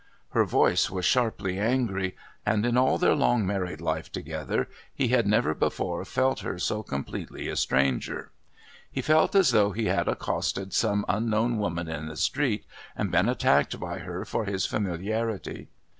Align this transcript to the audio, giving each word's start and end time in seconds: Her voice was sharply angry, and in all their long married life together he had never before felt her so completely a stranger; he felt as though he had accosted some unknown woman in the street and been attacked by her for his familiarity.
Her 0.31 0.45
voice 0.45 0.89
was 0.89 1.05
sharply 1.05 1.59
angry, 1.59 2.15
and 2.43 2.65
in 2.65 2.75
all 2.75 2.97
their 2.97 3.13
long 3.13 3.45
married 3.45 3.79
life 3.79 4.11
together 4.11 4.67
he 4.91 5.09
had 5.09 5.27
never 5.27 5.53
before 5.53 6.03
felt 6.05 6.39
her 6.39 6.57
so 6.57 6.81
completely 6.81 7.47
a 7.47 7.55
stranger; 7.55 8.31
he 8.89 9.03
felt 9.03 9.35
as 9.35 9.51
though 9.51 9.73
he 9.73 9.85
had 9.85 10.07
accosted 10.07 10.73
some 10.73 11.05
unknown 11.07 11.59
woman 11.59 11.87
in 11.87 12.07
the 12.07 12.17
street 12.17 12.65
and 12.95 13.11
been 13.11 13.29
attacked 13.29 13.79
by 13.79 13.99
her 13.99 14.25
for 14.25 14.45
his 14.45 14.65
familiarity. 14.65 15.67